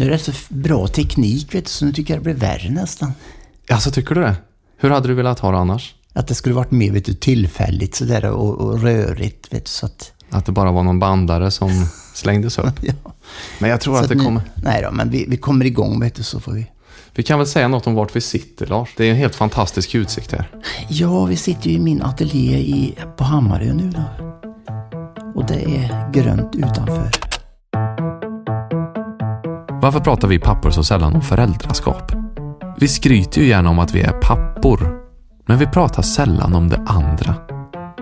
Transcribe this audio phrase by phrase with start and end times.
[0.00, 2.70] Nu är det så bra teknik, vet du, så nu tycker jag det blir värre
[2.70, 3.12] nästan.
[3.70, 4.36] Alltså, tycker du det?
[4.76, 5.94] Hur hade du velat ha det annars?
[6.12, 9.54] Att det skulle varit mer vet du, tillfälligt sådär och, och rörigt.
[9.54, 12.82] Vet du, så att, Att det bara var någon bandare som slängdes upp?
[12.82, 13.12] ja.
[13.58, 14.42] Men jag tror så att det kommer...
[14.54, 16.66] Nej då, men vi, vi kommer igång vet du, så får vi...
[17.14, 18.88] Vi kan väl säga något om vart vi sitter, Lars?
[18.96, 20.48] Det är en helt fantastisk utsikt här.
[20.88, 24.32] Ja, vi sitter ju i min ateljé i, på Hammarö nu då.
[25.34, 27.29] Och det är grönt utanför.
[29.82, 32.12] Varför pratar vi pappor så sällan om föräldraskap?
[32.76, 34.98] Vi skryter ju gärna om att vi är pappor.
[35.46, 37.34] Men vi pratar sällan om det andra.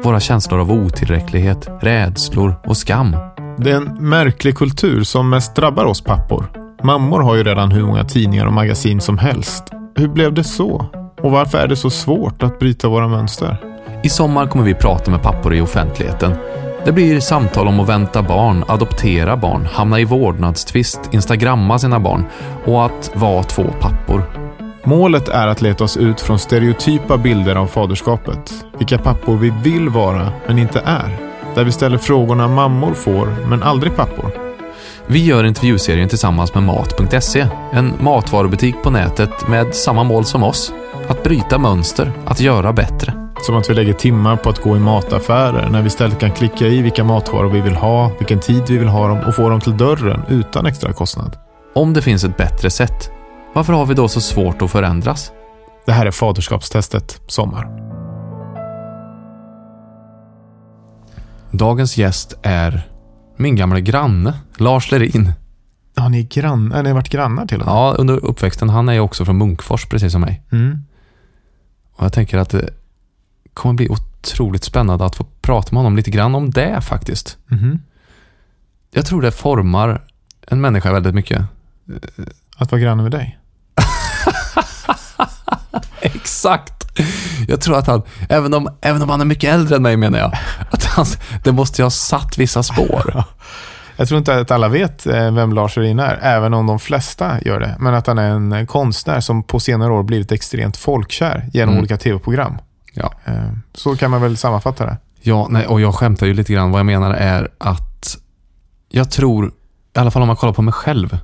[0.04, 3.16] Våra känslor av otillräcklighet, rädslor och skam.
[3.58, 6.52] Det är en märklig kultur som mest drabbar oss pappor.
[6.82, 9.64] Mammor har ju redan hur många tidningar och magasin som helst.
[9.96, 10.86] Hur blev det så?
[11.22, 13.56] Och varför är det så svårt att bryta våra mönster?
[14.02, 16.34] I sommar kommer vi prata med pappor i offentligheten.
[16.88, 22.24] Det blir samtal om att vänta barn, adoptera barn, hamna i vårdnadstvist, instagramma sina barn
[22.64, 24.22] och att vara två pappor.
[24.84, 28.64] Målet är att leta oss ut från stereotypa bilder av faderskapet.
[28.78, 31.16] Vilka pappor vi vill vara, men inte är.
[31.54, 34.30] Där vi ställer frågorna mammor får, men aldrig pappor.
[35.06, 40.72] Vi gör intervjuserien tillsammans med Mat.se, en matvarubutik på nätet med samma mål som oss.
[41.08, 43.27] Att bryta mönster, att göra bättre.
[43.42, 46.66] Som att vi lägger timmar på att gå i mataffärer när vi istället kan klicka
[46.66, 49.60] i vilka matvaror vi vill ha, vilken tid vi vill ha dem och få dem
[49.60, 51.36] till dörren utan extra kostnad.
[51.74, 53.10] Om det finns ett bättre sätt,
[53.54, 55.32] varför har vi då så svårt att förändras?
[55.86, 57.88] Det här är Faderskapstestet Sommar.
[61.50, 62.88] Dagens gäst är
[63.36, 65.32] min gamla granne, Lars Lerin.
[65.96, 67.74] Har ni, grann, har ni varit grannar till och med?
[67.74, 68.68] Ja, under uppväxten.
[68.68, 70.42] Han är ju också från Munkfors, precis som mig.
[70.52, 70.78] Mm.
[71.96, 72.70] Och jag tänker att det
[73.58, 77.36] kommer bli otroligt spännande att få prata med honom lite grann om det faktiskt.
[77.46, 77.78] Mhm.
[78.90, 80.02] Jag tror det formar
[80.46, 81.42] en människa väldigt mycket.
[82.56, 83.38] Att vara granne med dig?
[86.00, 86.74] Exakt!
[87.48, 90.18] Jag tror att han, även om, även om han är mycket äldre än mig menar
[90.18, 90.32] jag,
[90.70, 91.06] att han,
[91.44, 93.24] det måste ju ha satt vissa spår.
[94.00, 97.40] Jag tror inte att alla vet eh, vem Lars Lerin är, även om de flesta
[97.42, 97.76] gör det.
[97.80, 101.78] Men att han är en konstnär som på senare år blivit extremt folkkär genom Mm.
[101.80, 102.58] olika tv-program.
[102.98, 103.12] Ja.
[103.24, 104.96] Eh, Så kan man väl sammanfatta det.
[105.20, 106.70] Ja, nej, och jag skämtar ju lite grann.
[106.70, 108.16] Vad jag menar är att
[108.88, 109.46] jag tror,
[109.96, 111.18] i alla fall om man kollar på mig själv,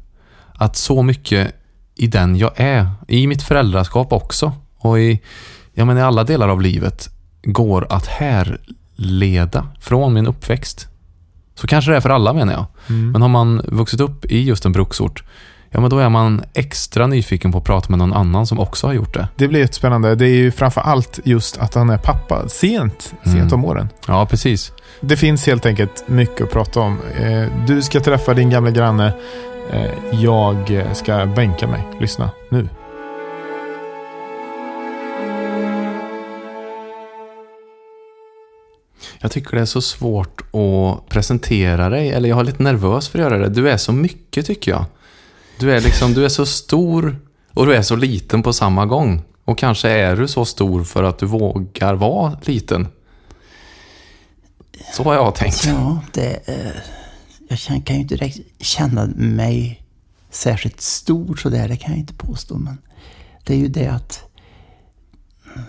[0.54, 1.54] att så mycket
[1.94, 5.20] i den jag är, i mitt föräldraskap också och i,
[5.72, 7.08] ja, men i alla delar av livet
[7.42, 10.88] går att härleda från min uppväxt.
[11.54, 12.66] Så kanske det är för alla menar jag.
[12.88, 13.10] Mm.
[13.12, 15.24] Men har man vuxit upp i just en bruksort,
[15.74, 18.86] ja men då är man extra nyfiken på att prata med någon annan som också
[18.86, 19.28] har gjort det.
[19.36, 20.14] Det blir jättespännande.
[20.14, 23.52] Det är ju framför allt just att han är pappa sent, sent Mm.
[23.54, 23.88] om åren.
[24.06, 24.72] Ja, precis.
[25.00, 26.98] Det finns helt enkelt mycket att prata om.
[27.20, 29.12] Eh, Du ska träffa din gamla granne.
[29.72, 31.82] Eh, Jag ska bänka mig.
[32.00, 32.68] Lyssna nu.
[39.20, 43.18] Jag tycker det är så svårt att presentera dig, eller jag är lite nervös för
[43.18, 43.48] att göra det.
[43.48, 44.84] Du är så mycket tycker jag.
[45.58, 47.20] Du är liksom, du är så stor
[47.54, 49.22] och du är så liten på samma gång.
[49.44, 52.88] Och kanske är du så stor för att du vågar vara liten.
[54.92, 55.66] Så har jag tänkt.
[55.66, 56.48] Ja, det...
[56.48, 56.72] Eh,
[57.48, 59.82] jag kan, kan ju inte direkt känna mig
[60.30, 62.58] särskilt stor sådär, det kan jag inte påstå.
[62.58, 62.78] Men
[63.44, 64.22] det är ju det att...
[65.54, 65.66] Mm.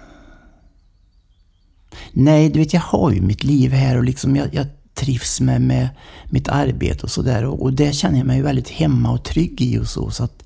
[2.11, 5.61] Nej, du vet jag har ju mitt liv här och liksom jag, jag trivs med,
[5.61, 5.89] med
[6.25, 7.45] mitt arbete och sådär.
[7.45, 10.11] Och, och det känner jag mig väldigt hemma och trygg i och så.
[10.11, 10.43] Så, att,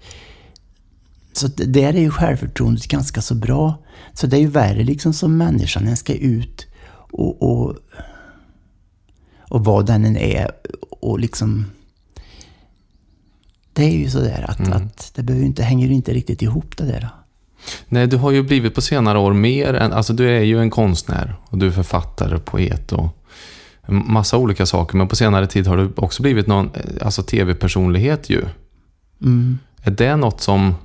[1.34, 3.78] så att där är ju självförtroendet ganska så bra.
[4.14, 6.68] Så det är ju värre liksom som människa när den ska ut
[7.12, 7.76] och, och
[9.50, 10.52] och vad den än är
[10.90, 11.66] och liksom
[13.74, 14.74] det är ju sådär att, Mm.
[14.74, 17.10] att det behöver inte, hänger inte riktigt ihop det där.
[17.88, 20.70] Nej, du har ju blivit på senare år mer än, alltså du är ju en
[20.70, 23.08] konstnär och du är författare, poet och
[23.90, 24.98] massa olika saker.
[24.98, 28.46] Men på senare tid har du också blivit någon, eh, alltså tv-personlighet ju.
[29.22, 29.60] Mm.
[29.84, 30.76] Är det något som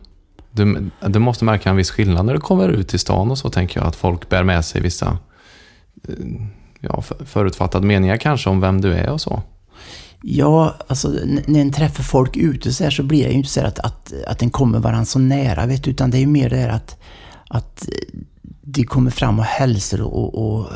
[0.51, 3.51] du, du måste märka en viss skillnad när du kommer ut i stan och så
[3.51, 5.19] tänker jag att folk bär med sig vissa
[6.09, 6.15] eh,
[6.81, 9.43] ja, för- förutfattade meningar kanske om vem du är och så.
[10.27, 11.09] Ja, alltså
[11.47, 14.12] när en träffar folk ute så här så blir det ju inte så att, att,
[14.27, 16.69] att den kommer varandra så nära, vet du, utan det är ju mer det här
[16.69, 17.00] att,
[17.49, 17.89] att
[18.62, 20.71] de kommer fram och hälsar och, och, och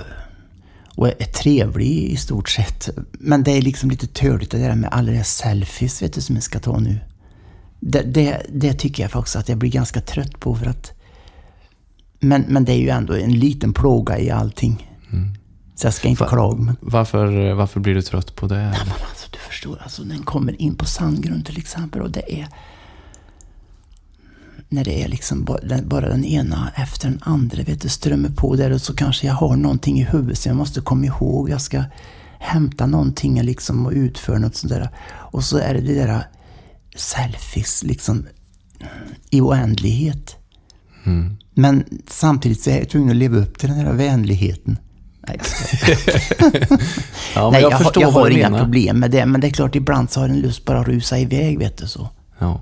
[1.06, 2.88] är trevlig i stort sett.
[3.12, 6.34] Men det är liksom lite törligt det där med alla de selfies, vet du, som
[6.34, 6.98] jag ska ta nu.
[7.80, 10.92] Det, det, det tycker jag faktiskt att jag blir ganska trött på för att
[12.20, 14.96] men, men det är ju ändå en liten plåga i allting.
[15.74, 16.58] Så jag ska inte Va- klaga.
[16.62, 18.54] Men, Varför, varför blir du trött på det?
[18.54, 22.40] Nej, men alltså, du förstår, alltså, den kommer in på sandgrund till exempel och det
[22.40, 22.48] är...
[24.68, 25.44] när det är liksom
[25.84, 29.34] bara, den ena efter den andra, vet du, strömmar på där och så kanske jag
[29.34, 31.50] har någonting i huvudet som jag måste komma ihåg.
[31.50, 31.84] Jag ska
[32.38, 34.88] hämta någonting liksom och utföra något sånt där.
[35.08, 36.22] Och så är det det där
[36.96, 38.26] selfies liksom
[39.30, 40.36] i oändlighet.
[41.04, 41.36] Mm.
[41.54, 44.78] Men samtidigt så är jag tvungen att leva upp till den här vänligheten.
[45.28, 45.40] Nej,
[47.34, 49.26] Ja, Nej jag, jag, jag har inga problem med det.
[49.26, 51.86] Men det är klart, ibland så har en lust bara att rusa iväg, vet du
[51.86, 52.08] så.
[52.38, 52.60] Ja.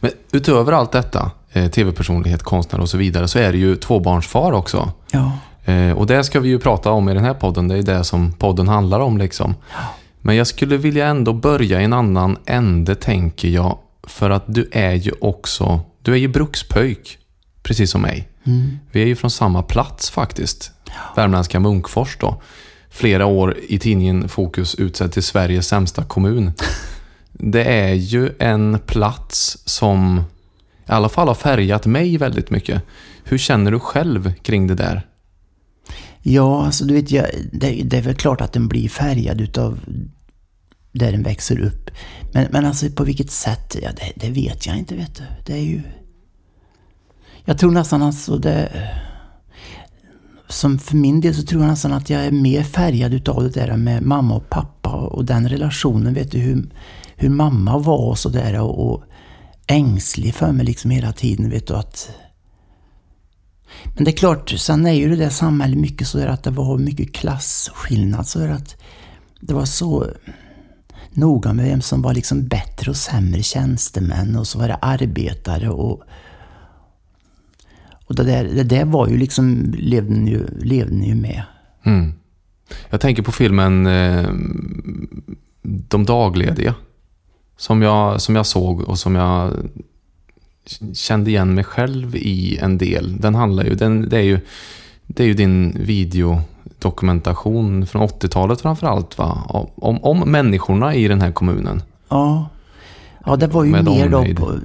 [0.00, 4.52] Men utöver allt detta, eh, tv-personlighet, konstnär och så vidare, så är det ju tvåbarnsfar
[4.52, 4.92] också.
[5.10, 5.32] Ja.
[5.64, 7.68] Eh, och det ska vi ju prata om i den här podden.
[7.68, 9.54] Det är det som podden handlar om liksom.
[10.20, 13.78] Men jag skulle vilja ändå börja i en annan ände, tänker jag.
[14.06, 17.18] För att du är ju också, du är ju brukspöjk.
[17.62, 18.28] Precis som mig.
[18.44, 18.78] Mm.
[18.92, 20.70] Vi är ju från samma plats faktiskt.
[21.16, 22.42] Värmländska Munkfors då.
[22.90, 26.52] Flera år i tidningen Fokus utsedd till Sveriges sämsta kommun.
[27.44, 30.24] Det är ju en plats som
[30.88, 32.82] i alla fall har färgat mig väldigt mycket.
[33.24, 35.06] Hur känner du själv kring det där?
[36.22, 39.78] Ja, alltså du vet, jag, det, det är väl klart att den blir färgad utav
[40.92, 41.90] där den växer upp.
[42.32, 45.24] Men, men alltså på vilket sätt, ja, det, det vet jag inte vet du.
[45.46, 45.82] Det är ju...
[47.44, 48.88] Jag tror nästan alltså det...
[50.48, 53.50] Som för min del så tror jag nästan att jag är mer färgad utav det
[53.50, 56.14] där med mamma och pappa och den relationen.
[56.14, 56.64] Vet du hur,
[57.16, 59.04] hur mamma var och sådär och, och
[59.66, 61.50] ängslig för mig liksom hela tiden.
[61.50, 62.10] Vet du att...
[63.94, 66.50] Men det är klart, sen är ju det där samhället mycket så där att det
[66.50, 68.26] var mycket klasskillnad.
[68.26, 68.76] sådär att
[69.40, 70.06] det var så
[71.10, 75.70] noga med vem som var liksom bättre och sämre tjänstemän och så var det arbetare
[75.70, 76.02] och
[78.12, 81.42] och det där, det där var ju liksom, levde ni ju, levde ni ju med.
[81.82, 82.12] Mm.
[82.90, 84.30] Jag tänker på filmen eh,
[85.62, 86.74] De daglediga.
[87.56, 89.52] Som jag, som jag såg och som jag
[90.94, 93.20] kände igen mig själv i en del.
[93.20, 94.40] Den handlar ju, den, det, är ju
[95.06, 99.42] det är ju din videodokumentation från 80-talet framförallt va?
[99.74, 101.82] Om, om människorna i den här kommunen.
[102.08, 102.48] Ja.
[103.26, 104.58] Ja, det var ju mer då på,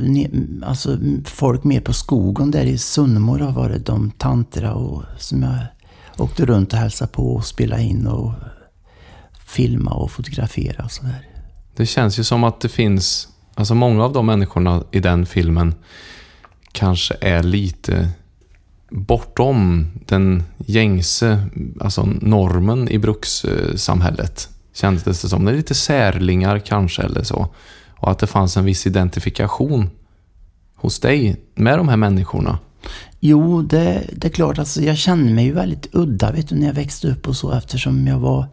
[0.66, 5.58] alltså folk mer på skogen där i Sunnmora var det de tanterna och som jag
[6.18, 8.32] åkte runt och hälsade på och spelade in och
[9.46, 11.28] filma och fotografera och sådär.
[11.78, 15.76] Det känns ju som att det finns, alltså många av de människorna i den filmen
[16.72, 18.10] kanske är lite
[18.90, 21.48] bortom den gängse,
[21.80, 24.50] alltså normen i brukssamhället.
[24.74, 25.46] Kändes det som.
[25.46, 27.48] Det är lite särlingar kanske eller så.
[27.90, 29.90] Och att det fanns en viss identifikation
[30.76, 32.60] hos dig med de här människorna.
[33.20, 34.60] Jo, det, det är klart.
[34.60, 37.52] Alltså, jag kände mig ju väldigt udda vet du, när jag växte upp och så
[37.52, 38.48] eftersom jag var...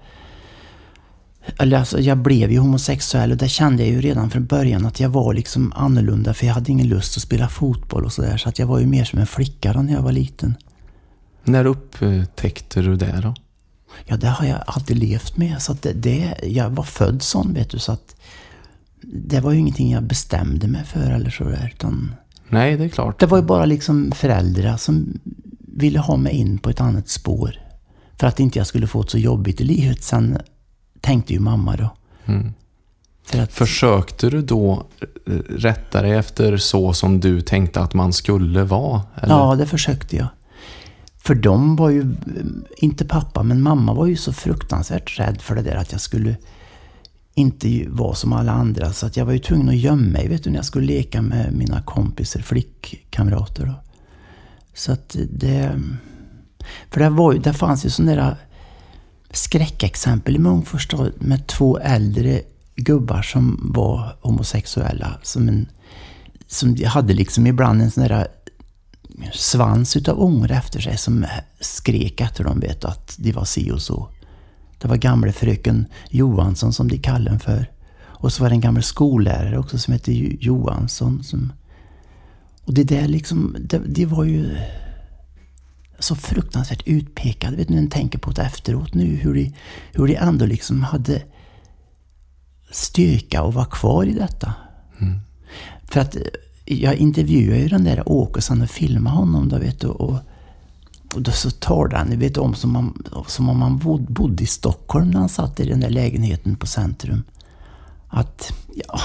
[1.59, 5.01] Eller alltså, jag blev ju homosexuell och det kände jag ju redan från början att
[5.01, 8.37] jag var liksom annorlunda för jag hade ingen lust att spela fotboll och sådär.
[8.37, 10.55] Så att jag var ju mer som en flicka då när jag var liten.
[11.45, 13.35] När upptäckte du det då?
[14.05, 15.63] Ja, det har jag alltid levt med.
[15.63, 17.79] Så att det, det, jag var född sån vet du.
[17.79, 18.17] Så att
[19.03, 21.73] det var ju ingenting jag bestämde mig för eller sådär.
[21.75, 22.15] Utan
[22.49, 23.21] Nej, det är klart.
[23.21, 25.19] Det var ju bara liksom föräldrar som
[25.59, 27.59] ville ha mig in på ett annat spår.
[28.21, 30.03] För att inte jag skulle få det så jobbigt i livet.
[30.03, 30.39] Sen
[31.05, 31.91] tänkte ju mamma då.
[32.27, 32.55] Mm.
[33.27, 34.87] För att, Försökte du då
[35.27, 39.03] eh, rätta dig efter så som du tänkte att man skulle vara?
[39.15, 39.35] Eller?
[39.35, 40.29] ja, det försökte jag.
[41.19, 42.15] För de var ju,
[42.77, 46.37] inte pappa, men mamma var ju så fruktansvärt rädd för det där att jag skulle
[47.35, 48.93] inte vara som alla andra.
[48.93, 51.23] Så att jag var ju tvungen att gömma mig vet du, när jag skulle leka
[51.23, 53.67] med mina kompisar, flickkamrater.
[53.67, 53.75] Då.
[54.75, 55.81] Så att det...
[56.91, 58.37] För det, var ju, det fanns ju sådana där
[59.35, 62.43] skräckexempel i Munkfors då, med två äldre
[62.77, 65.19] gubbar som var homosexuella.
[65.23, 65.69] Som, en,
[66.47, 68.27] som hade liksom ibland en sån där
[69.23, 73.33] eh, svans utav ångor efter sig som eh, skrek efter dem vet du, att de
[73.33, 74.09] var si och så.
[74.79, 77.71] Det var gamle fröken Johansson som de kallade den för.
[78.25, 81.25] Och så var det en gammal skollärare också som hette Johansson.
[81.25, 81.53] Som,
[82.65, 84.57] och det där liksom, det, det var ju
[86.05, 87.57] så fruktansvärt utpekade.
[87.57, 89.53] Vet du, när man tänker på det efteråt nu, hur de,
[89.93, 91.23] hur de ändå liksom hade
[92.71, 94.55] styrka att vara kvar i detta.
[95.85, 96.23] För att eh,
[96.65, 99.87] jag intervjuade ju den där Åke sen och filmade honom då vet du.
[99.87, 100.19] Och,
[101.15, 104.47] och då så talade han, vet om som om, som om han bod- bodde i
[104.47, 107.23] Stockholm när han satt i den där lägenheten på Centrum.
[108.09, 109.01] Att, ja,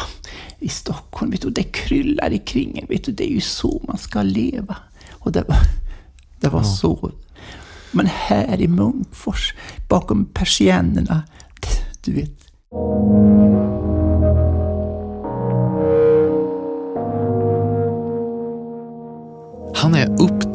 [0.59, 3.97] i Stockholm, vet du, det kryllar i kringen, vet du, det är ju så man
[3.97, 4.77] ska leva.
[5.11, 5.57] Och det var,
[6.39, 7.11] det var så.
[7.91, 9.53] Men här i Munkfors,
[9.87, 11.23] bakom persiennerna,
[12.01, 12.39] du vet.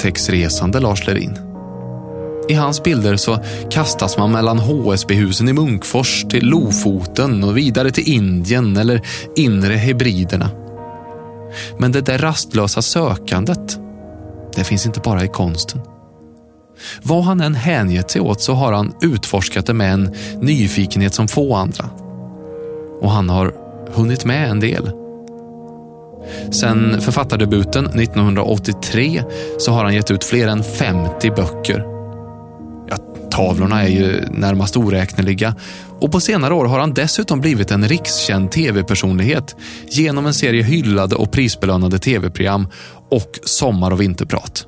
[0.05, 1.39] upptäcktsresande Lars Lerin.
[2.49, 3.39] I hans bilder så
[3.71, 9.01] kastas man mellan HSB-husen i Munkfors till Lofoten och vidare till Indien eller
[9.37, 10.51] inre Hebriderna.
[11.79, 13.79] Men det där rastlösa sökandet,
[14.57, 15.81] det finns inte bara i konsten.
[17.03, 21.29] Vad han än hängett sig åt så har han utforskat det med en nyfikenhet som
[21.29, 21.91] få andra.
[23.01, 23.55] Och han har
[23.93, 24.91] hunnit med en del.
[26.51, 29.23] Sen författardebuten 1983
[29.59, 31.94] så har han gett ut fler än 50 böcker.
[33.35, 35.55] Tavlorna är ju närmast oräkneliga
[36.01, 39.57] och på senare år har han dessutom blivit en rikskänd tv-personlighet
[39.91, 42.69] genom en serie hyllade och prisbelönade tv-program
[43.11, 44.67] och sommar och vinterprat.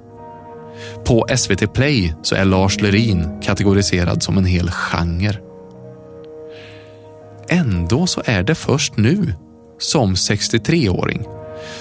[1.04, 5.36] På SVT Play så är Lars Lerin kategoriserad som en hel genre.
[7.48, 9.34] Ändå så är det först nu,
[9.78, 11.24] som 63-åring,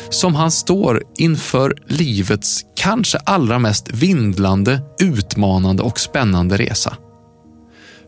[0.10, 6.98] som han står inför livets kanske allra mest vindlande, utmanande och spännande resa.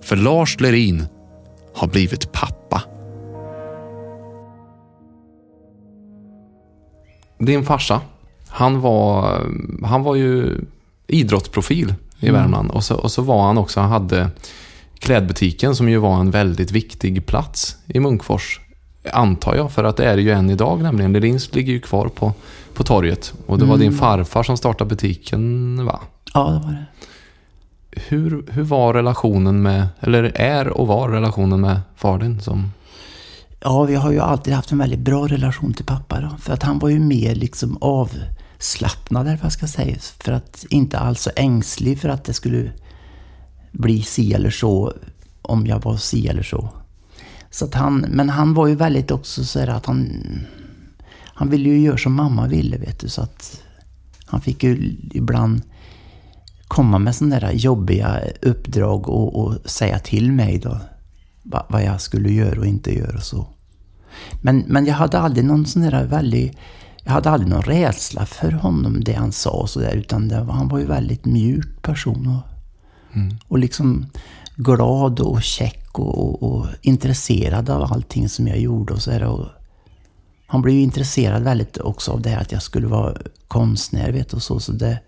[0.01, 1.05] För Lars Lerin
[1.75, 2.83] har blivit pappa.
[7.39, 8.01] Din farsa,
[8.47, 9.41] han var,
[9.83, 10.61] han var ju
[11.07, 12.41] idrottsprofil i Mm.
[12.41, 14.29] Värmland och så, och så var han också, han hade
[14.99, 18.59] klädbutiken som ju var en väldigt viktig plats i Munkfors.
[19.13, 21.13] Antar jag, för att det är det ju än idag nämligen.
[21.13, 22.33] Lerins ligger ju kvar på,
[22.73, 23.33] på torget.
[23.45, 23.89] Och det var Mm.
[23.89, 25.99] din farfar som startade butiken va?
[26.33, 26.85] Ja, det var det.
[28.07, 32.71] Hur, hur var relationen med, eller är och var relationen med far din som...
[33.59, 36.29] Ja, vi har ju alltid haft en väldigt bra relation till pappa då.
[36.41, 39.95] För att han var ju mer liksom avslappnad, eller vad jag ska säga.
[40.19, 42.71] För att inte alls så ängslig för att det skulle
[43.71, 44.93] bli si eller så
[45.41, 46.69] om jag var si eller så.
[47.57, 50.23] Så att han, men han var ju väldigt också så att han...
[51.23, 53.09] Han ville ju göra som mamma ville, vet du.
[53.09, 53.61] Så att
[54.25, 55.61] han fick ju ibland
[56.67, 60.79] komma med sådana där jobbiga uppdrag och, och säga till mig då
[61.43, 63.47] va- vad jag skulle göra och inte göra och så.
[64.41, 66.57] Men, men jag hade aldrig någon sån där väldigt...
[67.03, 69.93] Jag hade aldrig någon rädsla för honom, det han sa och sådär.
[69.93, 72.27] Utan det han var ju väldigt mjuk person.
[72.27, 72.43] Och,
[73.47, 74.05] och liksom
[74.57, 79.23] glad och check och, och, och intresserad av allting som jag gjorde och sådär.
[79.23, 79.45] Och
[80.47, 84.33] han blev ju intresserad väldigt också av det här att jag skulle vara konstnär, vet
[84.33, 84.59] och så.
[84.59, 84.99] så det,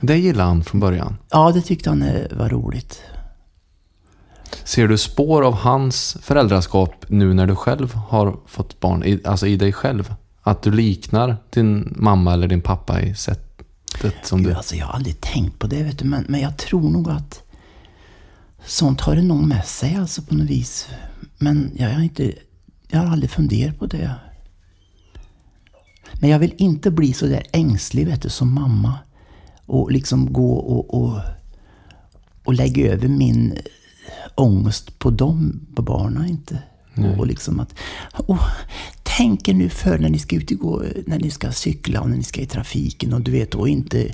[0.00, 1.16] Det gillade han från början.
[1.30, 3.02] ja, det tyckte han eh, var roligt.
[4.64, 9.20] Ser du spår av hans föräldraskap nu när du själv har fått barn?
[9.24, 10.14] Alltså i dig själv?
[10.42, 14.56] Att du liknar din mamma eller din pappa i sättet som Gud, du...
[14.56, 17.42] alltså, jag har aldrig tänkt på det, vet du, men, men jag tror nog att
[18.66, 20.88] sånt har det nog med sig alltså på något vis.
[21.38, 22.32] Men jag har, inte,
[22.88, 24.14] jag har aldrig funderat på det.
[26.20, 28.94] Men jag vill inte bli så där ängslig, vet du, som mamma.
[29.66, 31.20] Och liksom gå och, och,
[32.44, 33.58] och lägga över min
[34.34, 36.62] ångest på dem, på barnen inte.
[36.96, 37.74] Och, och liksom att,
[38.12, 38.38] och,
[39.02, 42.10] tänk er nu för när ni ska ut och gå, när ni ska cykla och
[42.10, 44.12] när ni ska i trafiken och du vet, och inte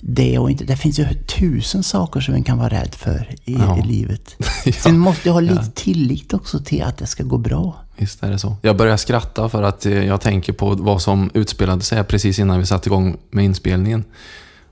[0.00, 1.06] det och inte, det finns ju
[1.38, 3.78] tusen saker som en kan vara rädd för i, Ja.
[3.84, 4.36] livet.
[4.64, 4.72] Ja.
[4.72, 7.84] Sen måste jag ha lite tillit också till att det ska gå bra.
[7.96, 8.56] Visst är det så.
[8.62, 12.58] Jag börjar skratta för att eh, jag tänker på vad som utspelade sig precis innan
[12.58, 14.04] vi satte igång med inspelningen.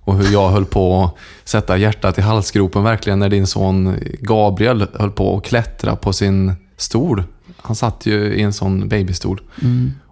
[0.00, 1.14] Och hur jag höll på att
[1.48, 6.52] sätta hjärtat i halsgropen verkligen när din son Gabriel höll på att klättra på sin
[6.76, 7.24] stol.
[7.56, 9.40] Han satt ju i en sån babystol.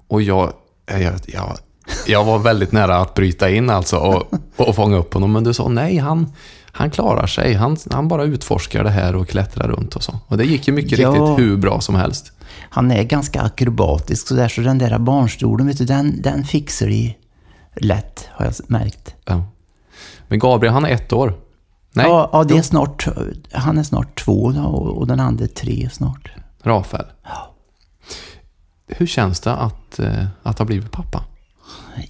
[0.09, 0.53] Och jag,
[0.87, 1.57] jag, jag,
[2.07, 5.33] jag var väldigt nära att bryta in alltså och, och fånga upp honom.
[5.33, 6.33] Men du sa nej, han,
[6.73, 7.55] han klarar sig.
[7.55, 10.19] Han, han bara utforskar det här och klättrar runt och så.
[10.27, 11.09] Och det gick ju mycket Ja.
[11.11, 12.33] riktigt hur bra som helst.
[12.71, 16.87] Han är ganska akrobatisk så där, så den där barnstolen, vet du, den, den fixar
[16.87, 17.15] de
[17.77, 19.15] lätt, har jag märkt.
[19.25, 19.45] Ja.
[20.29, 21.35] Men Gabriel, han är ett år.
[21.95, 23.07] Nej, Ja, ja, det är snart,
[23.53, 26.33] han är snart två och, och den andra tre snart.
[26.63, 27.05] Rafael.
[28.87, 31.25] Hur känns det att, eh, att ha blivit pappa?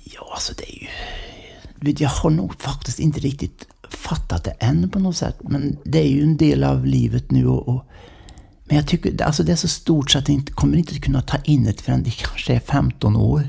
[0.04, 1.94] Ja, alltså det är ju...
[1.98, 5.36] jag har nog faktiskt inte riktigt fattat det än på något sätt.
[5.40, 7.68] Men det är ju en del av livet nu och...
[7.68, 7.84] och
[8.66, 11.22] men jag tycker alltså det är så stort så att jag inte, kommer inte kunna
[11.22, 13.48] ta in det förrän det kanske är 15 år.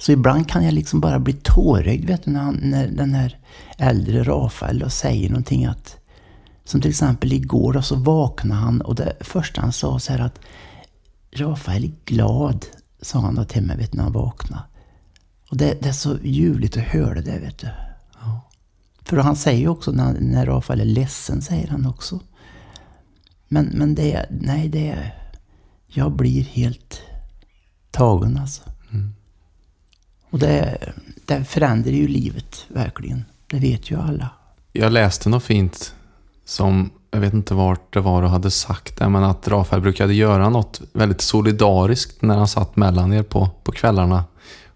[0.00, 3.38] Så ibland kan jag liksom bara bli tårögd vet du, när, han, när den här
[3.78, 5.96] äldre Rafael säger någonting att...
[6.64, 10.20] Som till exempel igår då, så vaknade han och det första han sa så här
[10.20, 10.40] att
[11.32, 12.66] Rafael är glad,
[13.02, 14.62] sa han då till mig vet, när han vaknade.
[15.50, 17.68] Och det, det är så ljuvligt att höra det, vet du.
[19.02, 22.20] För han säger ju också när, när Rafael är ledsen, säger han också.
[23.48, 25.32] Men, men det är, nej det är,
[25.86, 27.02] jag blir helt
[27.90, 28.62] tagen alltså.
[30.30, 30.78] Och det,
[31.26, 33.24] det förändrar ju livet, verkligen.
[33.46, 34.30] Det vet ju alla.
[34.72, 35.94] Jag läste något fint
[36.44, 40.14] som, jag vet inte vart det var och hade sagt det, men att Rafael brukade
[40.14, 44.24] göra något väldigt solidariskt när han satt mellan er på, på kvällarna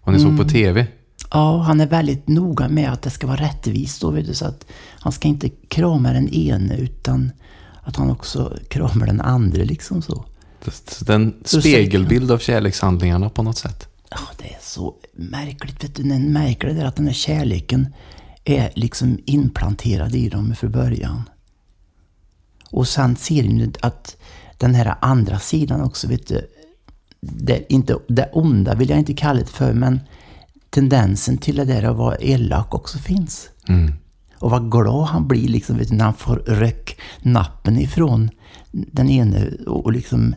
[0.01, 0.87] och ni såg på TV.
[1.31, 4.45] Ja, han är väldigt noga med att det ska vara rättvist då, vet du, så
[4.45, 4.65] att
[4.99, 7.31] han ska inte krama den ene utan
[7.81, 10.25] att han också kramar den andra liksom så.
[10.99, 13.87] Det är en spegelbild av kärlekshandlingarna på något sätt.
[14.09, 15.83] Ja, det är så märkligt.
[15.83, 17.87] Vet du, det är märkligt är att den här kärleken
[18.43, 21.23] är liksom implanterad i dem för början.
[22.75, 24.17] Och sen ser ni att
[24.57, 26.47] den här andra sidan också, vet du,
[27.21, 29.99] det, inte, det onda vill jag inte kalla det för, men
[30.69, 33.49] tendensen till det där att vara elak också finns.
[33.67, 33.93] Mm.
[34.39, 38.29] Och vad glad han blir liksom, vet du, när han får röck nappen ifrån
[38.71, 40.35] den ene och, och liksom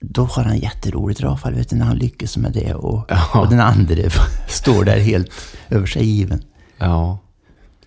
[0.00, 3.40] då har han jätteroligt Rafael, vet du, när han lyckas med det och, Ja.
[3.40, 4.10] och den andra
[4.48, 5.30] står där helt
[5.68, 6.42] över sig given.
[6.78, 7.18] Ja.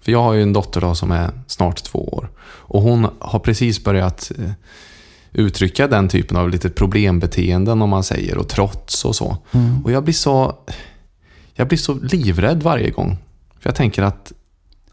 [0.05, 2.29] För jag har ju en dotter då som är snart två år.
[2.45, 4.51] Och hon har precis börjat eh,
[5.33, 9.37] uttrycka den typen av lite problembeteenden om man säger och trots och så.
[9.83, 10.55] Och jag blir så
[11.53, 13.17] jag blir så livrädd varje gång.
[13.59, 14.31] För jag tänker att,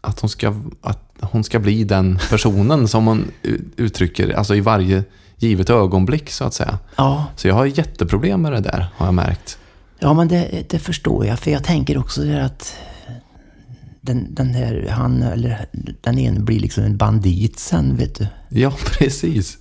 [0.01, 3.31] att, hon, ska, att hon ska bli den personen som hon
[3.77, 5.03] uttrycker alltså i varje
[5.37, 6.79] givet ögonblick så att säga.
[6.95, 9.57] Ja, Så jag har jätteproblem med det där har jag märkt.
[9.99, 11.39] ja men det, det förstår jag.
[11.39, 12.75] För jag tänker också att
[14.05, 15.65] den, den här, han eller
[16.01, 18.27] den ene blir liksom en bandit sen, vet du.
[18.49, 19.57] Ja, precis.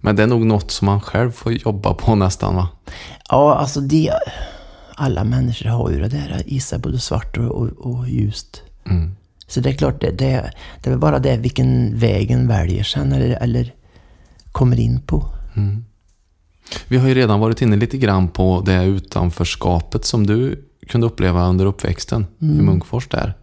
[0.00, 2.68] Men det är nog något som man själv får jobba på nästan va?
[3.28, 4.12] Ja, alltså det...
[4.96, 8.62] Alla människor har ju det där sig, både svart och, och, och ljust.
[8.86, 9.16] Mm.
[9.46, 10.50] Så det är klart, det, det,
[10.80, 13.74] det är väl bara det vilken vägen väljer sen eller, eller
[14.52, 15.24] kommer in på.
[16.88, 21.48] Vi har ju redan varit inne lite grann på det utanförskapet som du kunde uppleva
[21.48, 23.34] under uppväxten i Munkfors där.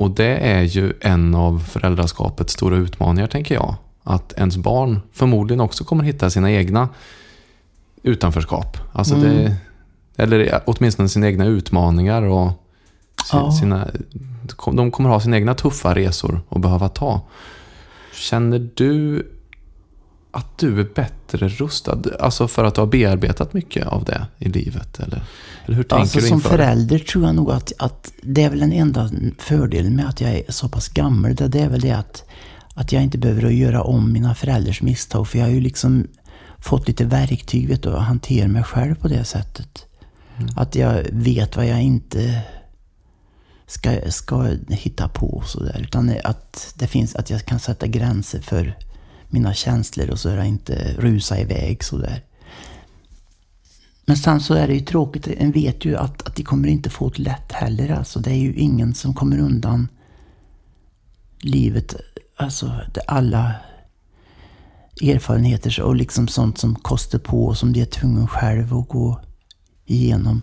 [0.00, 3.74] Och det är ju en av föräldraskapets stora utmaningar tänker jag.
[4.02, 6.88] Att ens barn förmodligen också kommer hitta sina egna
[8.02, 8.76] utanförskap.
[8.92, 9.56] Alltså det,
[10.16, 12.50] eller åtminstone sina egna utmaningar och
[13.24, 13.52] si- Ja.
[13.52, 13.88] sina,
[14.72, 17.20] de kommer ha sina egna tuffa resor att behöva ta.
[18.14, 19.26] Känner du
[20.30, 22.02] att du är bättre rustad?
[22.20, 25.00] Alltså för att du har bearbetat mycket av det i livet?
[25.00, 25.22] Eller,
[25.64, 26.56] eller hur tänker Alltså du som inför det?
[26.56, 30.30] förälder tror jag nog att, att det är väl den enda fördelen med att jag
[30.30, 31.34] är så pass gammal.
[31.34, 32.24] Det, det är väl det att,
[32.74, 35.28] att jag inte behöver att göra om mina föräldrars misstag.
[35.28, 36.06] För jag har ju liksom
[36.58, 39.86] fått lite verktyg vet du, att hantera mig själv på det sättet.
[40.56, 42.42] Att jag vet vad jag inte
[43.66, 45.80] ska, ska hitta på och sådär.
[45.82, 48.76] Utan att det finns, att jag kan sätta gränser för
[49.30, 52.24] mina känslor och så jag inte rusa iväg sådär.
[54.06, 56.90] Men sen så är det ju tråkigt, en vet ju att, att de kommer inte
[56.90, 57.90] få det lätt heller.
[57.90, 59.88] Alltså, det är ju ingen som kommer undan
[61.40, 61.94] livet.
[62.36, 63.54] Alltså, det, alla
[65.02, 69.20] erfarenheter och liksom sånt som kostar på och som de är tvungna själv att gå
[69.86, 70.42] igenom.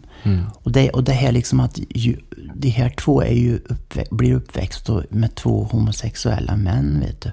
[0.63, 2.17] Och, det, och det här liksom att ju,
[2.55, 7.31] de här två är ju uppvä blir uppväxt med två homosexuella män, vet du.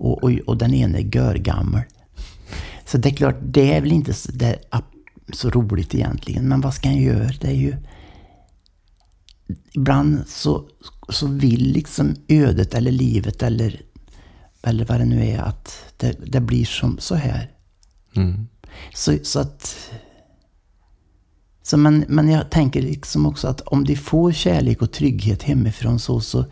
[0.00, 1.82] Och, och, och den ene är görgammal.
[2.84, 4.58] Så det är klart, det är väl inte så, det
[5.32, 6.48] så roligt egentligen.
[6.48, 7.30] Men vad ska han göra?
[7.40, 7.76] Det är ju...
[9.72, 10.64] Ibland så,
[11.08, 13.82] så vill liksom ödet eller livet eller,
[14.62, 17.50] eller vad det nu är att det, det blir som så här.
[18.16, 18.48] Mm.
[18.94, 19.90] Så, så att...
[21.62, 25.98] Så men, men jag tänker liksom också att om de får kärlek och trygghet hemifrån
[25.98, 26.44] så, så,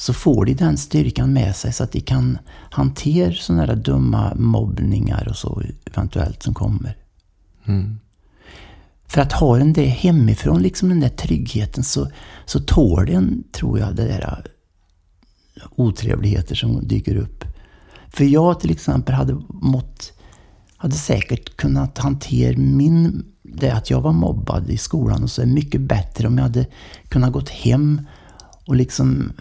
[0.00, 2.38] så får de den styrkan med sig så att de kan
[2.70, 6.96] hantera sådana där dumma mobbningar och så eventuellt som kommer.
[7.64, 7.98] Mm.
[9.06, 12.10] För att ha den det hemifrån, liksom den där tryggheten, så,
[12.44, 14.46] så tål den, tror jag, det där
[15.56, 17.44] äh, otrevligheter som dyker upp.
[18.08, 20.12] För jag till exempel hade mått,
[20.76, 25.46] hade säkert kunnat hantera min, det att jag var mobbad i skolan och så är
[25.46, 26.66] mycket bättre om jag hade
[27.08, 28.00] kunnat gått hem
[28.66, 29.32] och liksom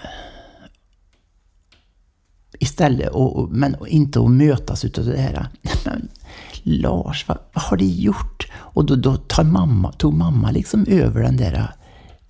[2.60, 5.48] istället, och, och, men inte att mötas utav det här.
[5.86, 6.10] Men,
[6.64, 8.48] Lars, vad, vad har du gjort?
[8.54, 11.72] Och då, då tar mamma, tog mamma liksom över den där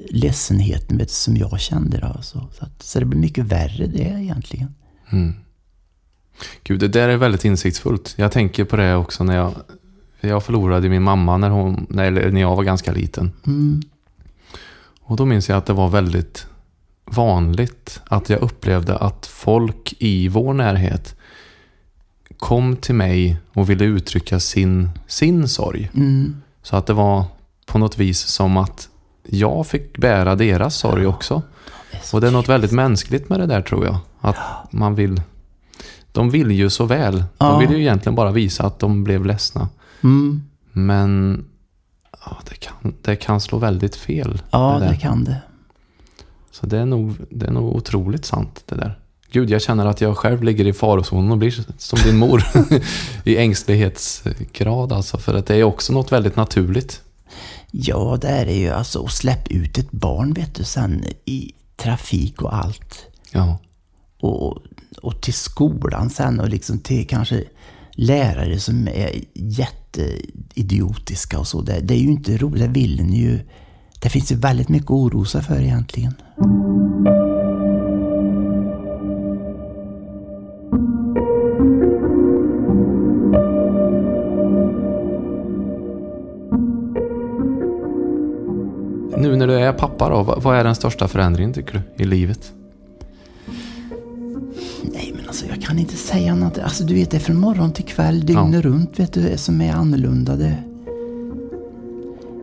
[0.10, 1.98] ledsenheten vet som jag kände.
[1.98, 4.76] Då, så, så, att, så det blir mycket värre det egentligen.
[6.64, 8.14] Gud, det där är väldigt insiktsfullt.
[8.18, 9.54] Jag tänker på det också när jag,
[10.22, 13.32] jag förlorade min mamma när, hon, när, när jag var ganska liten.
[13.48, 13.82] Mm.
[15.02, 16.48] Och då minns jag att det var väldigt
[17.12, 21.16] vanligt att jag upplevde att folk i vår närhet
[22.38, 25.90] kom till mig och ville uttrycka sin, sin sorg.
[25.94, 26.42] Mm.
[26.62, 27.24] Så att det var
[27.66, 28.90] på något vis som att
[29.28, 31.42] jag fick bära deras sorg också.
[32.04, 33.98] så Och det är något väldigt mänskligt med det där tror jag.
[34.22, 34.38] Att
[34.72, 35.22] man vill...
[36.12, 37.24] De vill ju så väl.
[37.38, 37.50] Ja.
[37.50, 39.70] De vill ju egentligen bara visa att de blev ledsna.
[40.04, 40.44] Mm.
[40.72, 41.46] Men
[42.26, 44.42] ja, det, kan, det kan slå väldigt fel.
[44.52, 45.42] Ja, det det kan det.
[46.52, 49.00] Så det är, nog, det är nog otroligt sant det där.
[49.32, 52.44] Gud, jag känner att jag själv ligger i farozonen och blir som din mor.
[53.24, 55.18] I ängslighetsgrad alltså.
[55.18, 57.02] För att det är också något väldigt naturligt.
[57.72, 58.70] Ja, det är det ju.
[58.70, 63.06] Alltså, och släpp ut ett barn vet du sen i trafik och allt.
[63.32, 63.58] Ja.
[64.20, 64.58] Och,
[65.02, 67.44] och till skolan sen och liksom till kanske
[67.92, 71.62] lärare som är jätteidiotiska och så.
[71.62, 72.62] Det, det är ju inte roligt.
[72.62, 73.40] Det vill en ju.
[74.02, 76.14] Det finns ju väldigt mycket att oroa sig för egentligen.
[89.18, 92.54] Nu när du är pappa då, vad är den största förändringen tycker du i livet?
[94.84, 96.60] Nej, men alltså jag kan inte säga annat.
[96.60, 99.74] Alltså du vet, det är från morgon till kväll, dygnet runt, vet du, som är
[99.74, 100.36] annorlunda.
[100.36, 100.64] Det,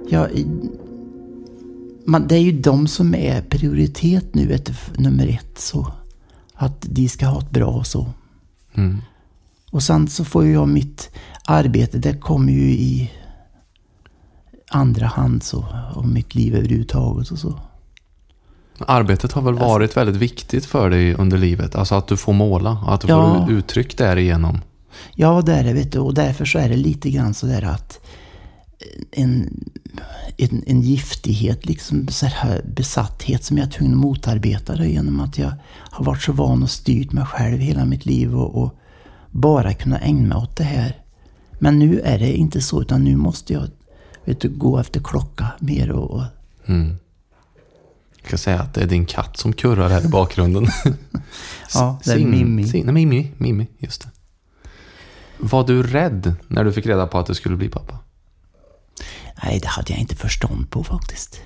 [0.08, 0.46] ja, i-
[2.06, 5.58] man, det är ju de som är prioritet nu, f- nummer ett.
[5.58, 5.92] Så.
[6.54, 8.06] Att de ska ha ett bra och så.
[8.74, 8.98] Mm.
[9.70, 11.10] Och sen så får ju jag mitt
[11.44, 13.10] arbete, det kommer ju i
[14.70, 15.66] andra hand så.
[15.94, 17.60] Och mitt liv överhuvudtaget och så.
[18.78, 21.74] Arbetet har väl Alltså- varit väldigt viktigt för dig under livet?
[21.74, 23.44] Alltså att du får måla och att du Ja.
[23.46, 24.60] får uttryck därigenom.
[25.14, 25.98] Ja, det är det, vet du.
[25.98, 28.00] Och därför så är det lite grann sådär att
[29.10, 29.64] en,
[30.36, 35.20] en, en giftighet, liksom så här besatthet som jag är tvungen att motarbeta det genom
[35.20, 35.52] att jag
[35.90, 38.78] har varit så van och styrt mig själv hela mitt liv och, och
[39.30, 40.96] bara kunna ägna mig åt det här.
[41.58, 43.68] Men nu är det inte så, utan nu måste jag
[44.24, 46.22] vet du, gå efter klocka mer och, och
[46.68, 46.96] Mm.
[48.16, 50.66] Jag ska säga att det är din katt som kurrar här i bakgrunden.
[51.74, 53.32] Ja, det är nej, Mimmi.
[53.38, 54.08] Mimmi, just det.
[55.38, 57.98] Var du rädd när du fick reda på att du skulle bli pappa?
[59.44, 61.40] Nej, det hade jag inte förstånd på faktiskt.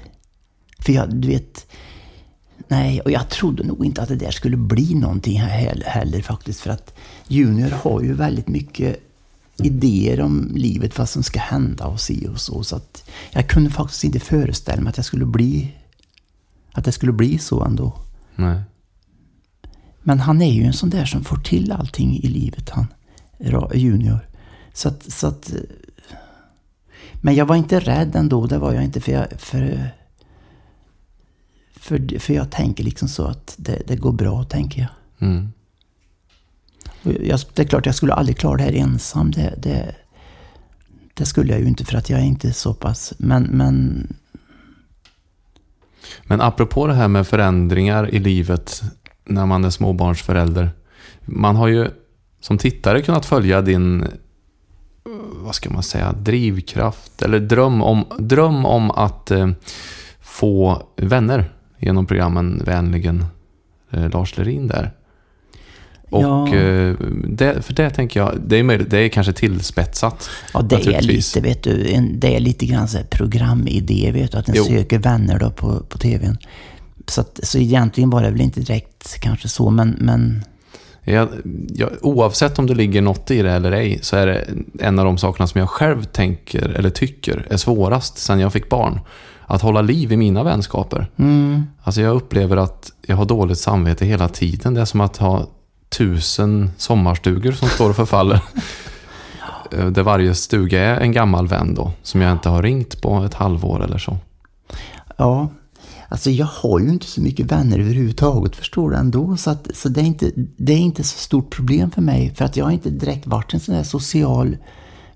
[0.78, 1.66] För jag, du vet...
[2.68, 6.60] Nej, och jag trodde nog inte att det där skulle bli någonting heller, heller faktiskt.
[6.60, 6.94] För att
[7.28, 8.96] Junior har ju väldigt mycket
[9.56, 12.64] idéer om livet, vad som ska hända och si och så.
[12.64, 15.76] Så att jag kunde faktiskt inte föreställa mig att jag skulle bli...
[16.72, 17.98] Att det skulle bli så ändå.
[18.36, 18.60] Nej.
[20.02, 22.86] Men han är ju en sån där som får till allting i livet, han.
[23.74, 24.28] Junior.
[24.72, 25.52] Så att, så att...
[27.20, 29.00] Men jag var inte rädd ändå, det var jag inte.
[29.00, 29.90] För jag, för,
[31.76, 34.90] för, för jag tänker liksom så att det, det går bra, tänker jag.
[35.28, 35.48] Mm.
[37.02, 37.40] Jag.
[37.54, 39.30] Det är klart, jag skulle aldrig klara det här ensam.
[39.30, 39.94] Det, det,
[41.14, 43.12] det skulle jag ju inte för att jag är inte så pass...
[43.18, 44.06] Men, men
[46.24, 48.82] Men apropå det här med förändringar i livet
[49.24, 50.70] när man är småbarnsförälder.
[51.24, 51.88] Man har ju
[52.40, 54.06] som tittare kunnat följa din,
[55.42, 59.48] vad ska man säga, drivkraft eller dröm om, dröm om att eh,
[60.20, 63.24] få vänner genom programmen Vänligen
[63.90, 64.90] eh, Lars Lerin där.
[66.10, 66.54] Och Ja.
[66.54, 66.94] eh,
[67.28, 70.30] det, för det tänker jag, det är, möjligt, det är kanske tillspetsat.
[70.54, 74.32] Ja, det är lite, vet du, en, det är lite grann så här programidé, vet
[74.32, 74.64] du, att den Jo.
[74.64, 76.38] söker vänner då på, på tvn.
[77.06, 80.44] Så, att, så egentligen var det väl inte direkt kanske så, men, men
[81.04, 81.28] Jag,
[81.68, 84.44] jag, oavsett om det ligger något i det eller ej så är det
[84.80, 88.68] en av de sakerna som jag själv tänker eller tycker är svårast sen jag fick
[88.68, 89.00] barn.
[89.46, 91.06] Att hålla liv i mina vänskaper.
[91.16, 94.74] mm, Alltså jag upplever att jag har dåligt samvete hela tiden.
[94.74, 95.46] Det är som att ha
[95.88, 98.40] tusen sommarstugor som står och förfaller.
[99.78, 101.92] Eh, Där varje stuga är en gammal vän då.
[102.02, 104.16] Som jag inte har ringt på ett halvår eller så.
[105.16, 105.48] ja.
[106.10, 109.36] Alltså jag har ju inte så mycket vänner överhuvudtaget, förstår du ändå.
[109.36, 112.34] Så, att, så det, är inte, det är inte så stort problem för mig.
[112.34, 114.56] För att jag har inte direkt varit en sån där social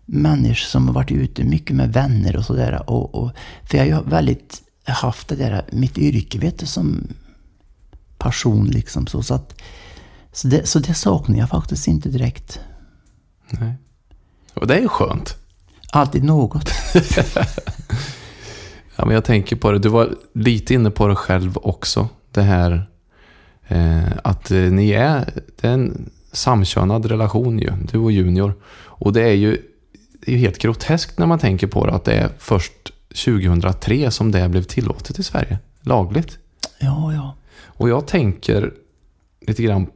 [0.05, 2.91] människa som har varit ute mycket med vänner och sådär.
[2.91, 3.31] Och, och,
[3.65, 7.09] för jag har ju väldigt haft det där, mitt yrke vet du, som
[8.19, 9.07] passion liksom.
[9.07, 9.61] Så, så, att,
[10.33, 12.61] så, det, så det saknar jag faktiskt inte direkt.
[13.51, 13.75] Nej.
[14.55, 15.37] Och det är ju skönt.
[15.93, 16.71] Alltid något.
[18.97, 19.79] Ja, men jag tänker på det.
[19.79, 22.09] Du var lite inne på det själv också.
[22.31, 22.87] Det här
[23.69, 27.73] eh, att eh, ni är, det är en samkönad relation ju.
[27.93, 28.55] Du och Junior.
[28.75, 29.59] Och det är ju,
[30.27, 31.93] det är helt groteskt när man tänker på det.
[31.93, 32.93] Att det är först
[33.25, 35.59] 2003 som det blev tillåtet i Sverige.
[35.81, 36.39] Lagligt.
[36.79, 37.37] Ja, ja.
[37.65, 38.73] Och jag tänker
[39.47, 39.87] lite grann,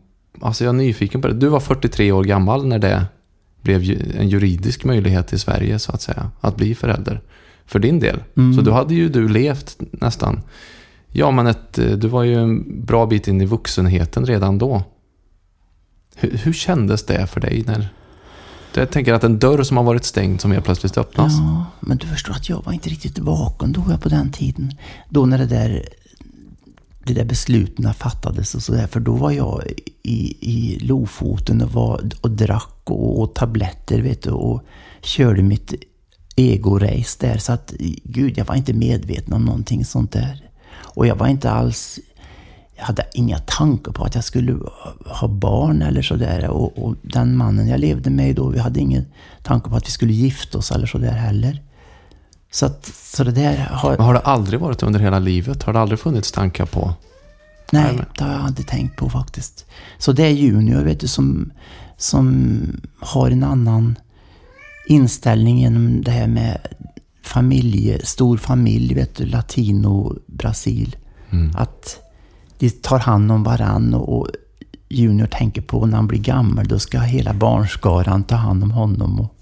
[0.40, 1.34] alltså jag är nyfiken på det.
[1.34, 3.06] Du var 43 år gammal när det
[3.62, 3.80] blev
[4.18, 7.20] en juridisk möjlighet i Sverige så att säga, att bli förälder.
[7.68, 8.22] För din del.
[8.36, 8.54] Mm.
[8.54, 10.40] Så då hade ju du levt nästan,
[11.08, 14.82] ja men ett, eh, du var ju en bra bit in i vuxenheten redan då.
[16.16, 17.88] Hur, hur kändes det för dig när,
[18.74, 21.32] jag tänker att en dörr som har varit stängd som helt plötsligt öppnas.
[21.32, 24.72] Ja, men du förstår att jag var inte riktigt vaken då jag på den tiden.
[25.08, 25.88] Då när det där,
[27.04, 28.86] det där besluten fattades och sådär.
[28.86, 29.62] För då var jag
[30.02, 34.62] i, i Lofoten och, var, och drack och åt tabletter vet du, och
[35.02, 35.74] körde mitt
[36.38, 37.38] ego-race där.
[37.38, 37.72] Så att
[38.04, 40.50] gud, jag var inte medveten om någonting sånt där.
[40.80, 41.98] Och jag var inte alls
[42.78, 44.58] jag hade inga tankar på att jag skulle
[45.06, 46.48] ha barn eller sådär.
[46.48, 49.06] Och, och den mannen jag levde med då, vi hade ingen
[49.42, 51.62] tanke på att vi skulle gifta oss eller sådär heller.
[52.50, 53.90] Så, att, så det där har...
[53.90, 55.62] Men har det aldrig varit under hela livet?
[55.62, 56.94] Har det aldrig funnits tankar på?
[57.72, 59.66] Nej, Nej det har jag aldrig tänkt på faktiskt.
[59.98, 61.52] Så det är Junior vet du, som,
[61.96, 62.60] som
[63.00, 63.96] har en annan
[64.88, 66.58] inställning genom det här med
[67.22, 70.96] familje, stor familj, vet du, latino, Brasil.
[71.30, 71.56] Mm.
[71.56, 71.98] Att
[72.58, 74.28] de tar hand om varann och
[74.88, 79.20] Junior tänker på när han blir gammal, då ska hela barnskaran ta hand om honom.
[79.20, 79.34] Och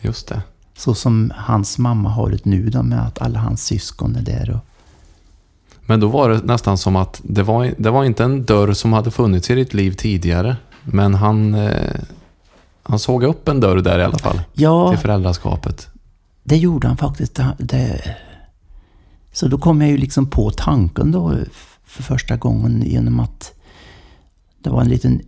[0.00, 0.42] Just det.
[0.76, 4.50] Så som hans mamma har det nu då med att alla hans syskon är där.
[4.50, 4.60] Och...
[5.86, 8.92] Men då var det nästan som att det var, det var inte en dörr som
[8.92, 10.56] hade funnits i ditt liv tidigare.
[10.84, 12.00] Men han, eh,
[12.82, 14.40] han såg upp en dörr där i alla fall.
[14.52, 15.88] Ja, till föräldraskapet.
[16.44, 17.40] Det gjorde han faktiskt.
[17.58, 18.16] Det...
[19.32, 21.34] Så då kom jag ju liksom på tanken då
[21.84, 23.52] för första gången genom att
[24.58, 25.20] det var en liten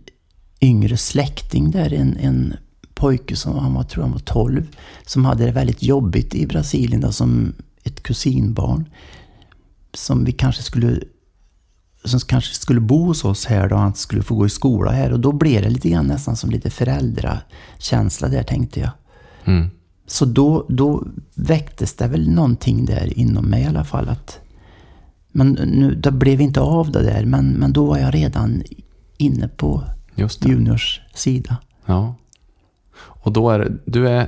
[0.61, 2.53] yngre släkting där, en, en
[2.93, 4.67] pojke som han var, tror han var 12,
[5.05, 8.89] som hade det väldigt jobbigt i Brasilien då, som ett kusinbarn.
[9.93, 10.99] Som vi kanske skulle
[12.05, 15.11] som kanske skulle bo hos oss här då, han skulle få gå i skola här.
[15.11, 18.89] Och då blev det lite grann nästan som lite föräldrakänsla där tänkte jag.
[19.45, 19.69] Mm.
[20.07, 21.03] Så då, då
[21.35, 24.09] väcktes det väl någonting där inom mig i alla fall.
[24.09, 24.39] att
[25.31, 28.63] men nu, det blev inte av det där, men, men då var jag redan
[29.17, 29.83] inne på
[30.39, 31.57] juniors sida.
[31.85, 32.15] Ja.
[32.97, 34.27] Och då är du är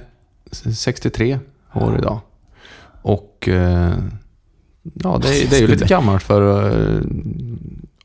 [0.52, 1.40] 63 år
[1.74, 1.98] ja.
[1.98, 2.20] idag.
[3.02, 3.98] Och eh,
[4.94, 7.06] ja, det, är, det är ju lite gammalt för att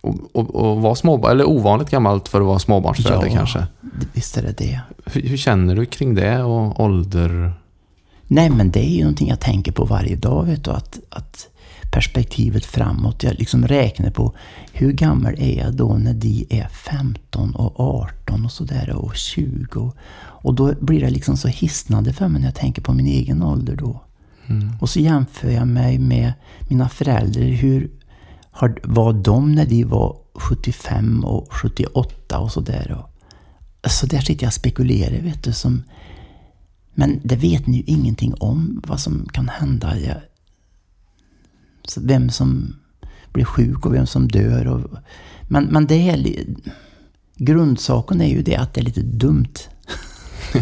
[0.03, 3.67] eh, vara småbarn, eller ovanligt gammalt för att vara småbarnsförälder ja, kanske.
[4.13, 4.81] visst är det det.
[5.05, 7.53] Hur, hur, känner du kring det och ålder?
[8.27, 10.45] Nej, men det är ju någonting jag tänker på varje dag.
[10.45, 11.49] Vet du, att, att
[11.93, 13.23] perspektivet framåt.
[13.23, 14.33] Jag liksom räknar på
[14.73, 19.93] hur gammal är jag då när de är 15 och 18 och sådär och 20.
[20.17, 23.43] Och då blir det liksom så hisnande för mig när jag tänker på min egen
[23.43, 24.01] ålder då.
[24.47, 24.71] Mm.
[24.81, 26.33] Och så jämför jag mig med
[26.69, 27.43] mina föräldrar.
[27.43, 27.91] Hur
[28.83, 33.05] var de när de var 75 och 78 och sådär.
[33.89, 35.53] Så där sitter jag och spekulerar vet du.
[35.53, 35.83] Som,
[36.95, 39.99] men det vet ni ju ingenting om vad som kan hända.
[39.99, 40.21] Jag,
[41.97, 42.77] vem som
[43.33, 44.67] blir sjuk och vem som dör.
[44.67, 44.91] Och,
[45.49, 46.47] men, men det är...
[47.37, 49.55] Grundsaken är ju det att det är lite dumt.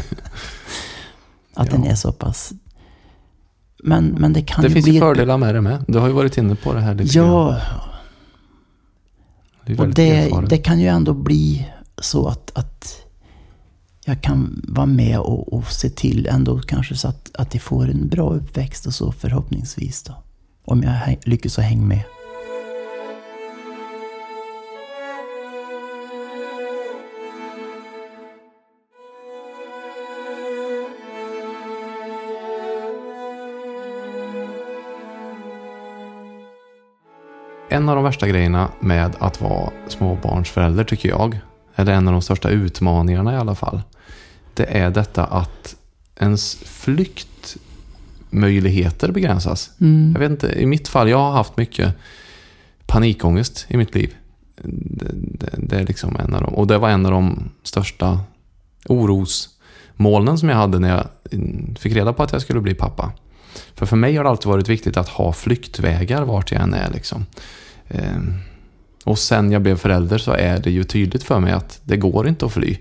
[1.54, 1.72] att ja.
[1.72, 2.52] den är så pass...
[3.82, 4.94] Men, men det kan det ju finns bli...
[4.94, 5.84] ju fördelar med det med.
[5.88, 7.60] Du har ju varit inne på det här lite Ja.
[9.66, 12.96] Det och det, det, kan ju ändå bli så att, att
[14.04, 17.90] jag kan vara med och, och se till ändå kanske så att, att de får
[17.90, 20.14] en bra uppväxt och så förhoppningsvis då.
[20.64, 22.02] Om jag lyckas att hänga med.
[37.72, 41.40] En av de värsta grejerna med att vara småbarnsförälder tycker jag,
[41.76, 43.82] eller en av de största utmaningarna i alla fall,
[44.54, 45.76] det är detta att
[46.20, 47.56] ens flykt
[48.30, 49.70] möjligheter begränsas.
[49.80, 50.12] Mm.
[50.12, 51.94] Jag vet inte, i mitt fall, jag har haft mycket
[52.86, 54.14] panikångest i mitt liv.
[54.62, 56.54] Det, det, det, är liksom en av dem.
[56.54, 58.20] Och det var en av de största
[58.88, 61.06] orosmolnen som jag hade när jag
[61.78, 63.12] fick reda på att jag skulle bli pappa.
[63.74, 66.90] För för mig har det alltid varit viktigt att ha flyktvägar vart jag än är.
[66.90, 67.26] Liksom.
[67.88, 68.34] Ehm,
[69.04, 72.28] och sen jag blev förälder så är det ju tydligt för mig att det går
[72.28, 72.76] inte att fly.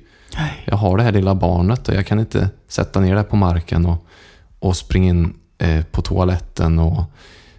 [0.65, 3.85] Jag har det här lilla barnet och jag kan inte sätta ner det på marken
[3.85, 4.05] och
[4.59, 7.03] och springa in eh, på toaletten och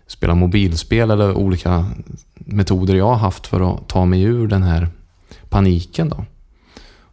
[0.06, 1.86] spela mobilspel eller olika
[2.34, 4.88] metoder jag har haft för att ta mig ur den här
[5.48, 6.08] paniken.
[6.08, 6.24] Då.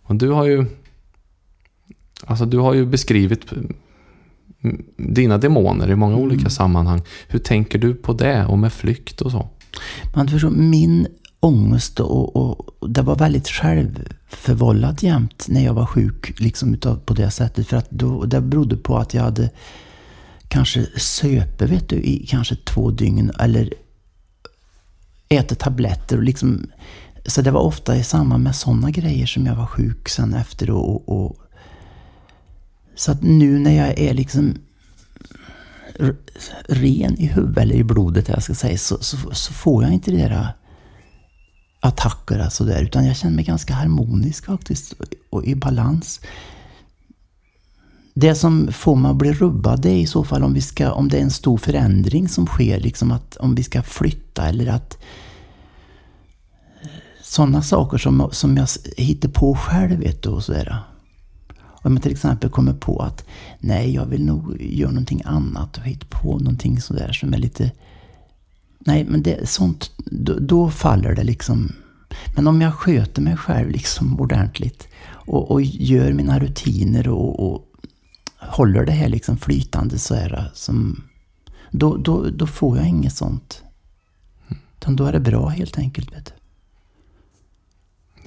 [0.04, 0.66] Och du har ju
[2.26, 3.46] Alltså du har ju beskrivit
[4.98, 6.26] dina demoner i många mm.
[6.26, 7.02] olika sammanhang.
[7.28, 9.50] Hur tänker du på det och med flykt och så?
[10.16, 11.08] Man förstår, min
[11.40, 17.14] ångest och, och, det var väldigt självförvållat jämt när jag var sjuk liksom utav, på
[17.14, 17.68] det sättet.
[17.68, 19.50] För att då, det berodde på att jag hade
[20.48, 23.74] kanske söper vet du, i kanske två dygn eller
[25.30, 26.68] äter tabletter och liksom
[27.26, 30.70] så det var ofta i samband med sådana grejer som jag var sjuk sen efter
[30.70, 31.36] och, och, och
[32.98, 34.58] så att nu när jag är liksom
[36.68, 40.12] ren i huvudet eller i blodet, jag ska säga, så, så, så får jag inte
[40.12, 40.54] det där
[41.80, 44.94] attacker alltså där, utan jag känner mig ganska harmonisk faktiskt
[45.30, 46.20] och i balans.
[48.14, 50.92] Det som får mig att bli rubbad det är i så fall om, vi ska,
[50.92, 54.68] om det är en stor förändring som sker, liksom att om vi ska flytta eller
[54.68, 54.98] att
[57.24, 60.84] sådana saker som, som jag hittar på själv vet du och sådär.
[61.88, 63.26] Om jag till exempel kommer på att
[63.60, 67.72] nej, jag vill nog göra någonting annat och hitta på någonting sådär som är lite...
[68.80, 71.72] Nej, men det, sånt, då, då, faller det liksom.
[72.36, 77.64] Men om jag sköter mig själv liksom ordentligt och, och gör mina rutiner och, och,
[78.40, 81.04] håller det här liksom flytande så här som...
[81.72, 83.64] Då, då, då får jag inget sånt.
[84.78, 86.14] Utan då är det bra helt enkelt.
[86.14, 86.32] Vet du.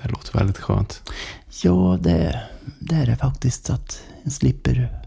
[0.02, 1.02] Det låter väldigt skönt.
[1.62, 2.42] Ja, det,
[2.78, 3.70] det är det faktiskt.
[3.70, 5.00] Att en slipper...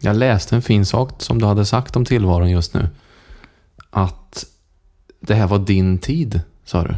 [0.00, 2.88] Jag läste en fin sak som du hade sagt om tillvaron just nu.
[3.90, 4.46] Att
[5.20, 6.94] det här var din tid, sa du.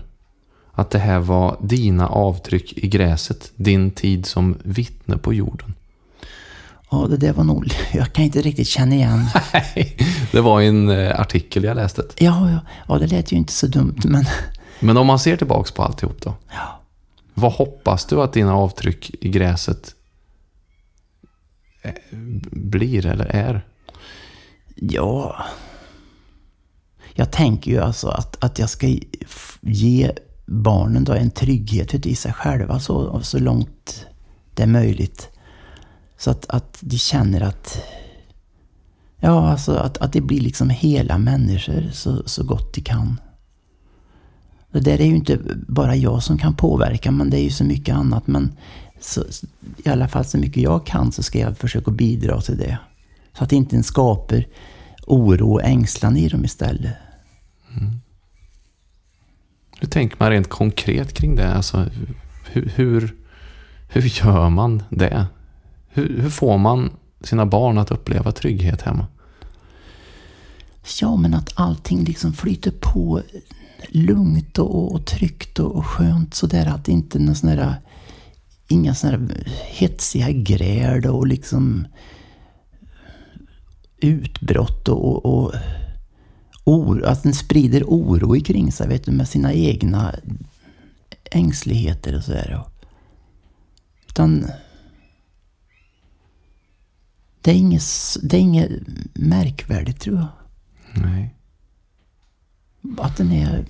[0.72, 3.52] Att det här var dina avtryck i gräset.
[3.56, 5.74] Din tid som vittne på jorden.
[6.90, 7.74] Ja, det där var nog...
[7.92, 9.26] Jag kan inte riktigt känna igen.
[9.52, 9.96] Nej,
[10.32, 12.02] det var en eh, artikel jag läste.
[12.18, 12.58] Ja, ja,
[12.88, 14.26] ja, det lät ju inte så dumt, men...
[14.82, 16.34] Men om man ser tillbaks på alltihop då?
[16.48, 16.80] Ja.
[17.34, 19.94] Vad hoppas du att dina avtryck i gräset
[21.82, 21.92] eh,
[22.50, 23.66] blir eller är?
[24.74, 25.44] Ja...
[27.14, 28.96] Jag tänker ju alltså att, att jag ska
[29.60, 30.12] ge
[30.46, 34.06] barnen då en trygghet i sig själva så, så långt
[34.54, 35.28] det är möjligt.
[36.18, 37.82] Så att, att de känner att
[39.24, 43.20] Ja, alltså att, att det blir liksom hela människor så, så gott de kan.
[44.72, 47.64] Det där är ju inte bara jag som kan påverka, men det är ju så
[47.64, 48.26] mycket annat.
[48.26, 48.52] Men
[49.00, 49.24] så,
[49.84, 52.78] i alla fall så mycket jag kan så ska jag försöka bidra till det.
[53.38, 54.44] Så att det inte skapar
[55.06, 56.94] oro och ängslan i dem istället.
[57.76, 58.00] Mm.
[59.80, 61.54] Hur tänker man rent konkret kring det?
[61.54, 61.86] Alltså,
[62.50, 63.16] hur, hur,
[63.88, 65.26] hur gör man det?
[65.88, 69.06] Hur, hur får man sina barn att uppleva trygghet hemma?
[71.00, 73.22] Ja, men att allting liksom flyter på
[73.88, 76.66] lugnt och, och tryggt och, och skönt sådär.
[76.66, 77.74] Att inte någon sån där,
[78.68, 81.86] inga sådana där hetsiga gräl och liksom
[84.00, 85.54] utbrott och, och, och
[86.64, 87.04] oro.
[87.04, 90.14] att den sprider oro kring sig vet du, med sina egna
[91.30, 92.64] ängsligheter och sådär.
[94.08, 94.46] Utan
[97.40, 97.82] det är, inget,
[98.22, 98.70] det är inget
[99.14, 100.28] märkvärdigt tror jag.
[101.02, 101.34] Nej.
[102.98, 103.64] Att den är...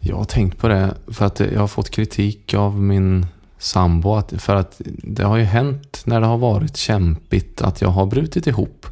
[0.00, 3.26] Jag har tänkt på det för att jag har fått kritik av min
[3.58, 4.14] sambo.
[4.14, 8.06] Att, för att det har ju hänt när det har varit kämpigt att jag har
[8.06, 8.86] brutit ihop.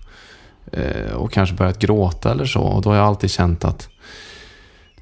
[0.72, 2.60] Eh, och kanske börjat gråta eller så.
[2.60, 3.88] Och då har jag alltid känt att